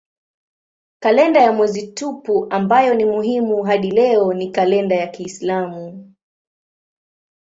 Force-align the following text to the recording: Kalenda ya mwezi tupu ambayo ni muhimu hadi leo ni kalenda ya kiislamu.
Kalenda 0.99 1.41
ya 1.41 1.53
mwezi 1.53 1.87
tupu 1.87 2.47
ambayo 2.49 2.93
ni 2.93 3.05
muhimu 3.05 3.63
hadi 3.63 3.91
leo 3.91 4.33
ni 4.33 4.51
kalenda 4.51 4.95
ya 4.95 5.07
kiislamu. 5.07 6.13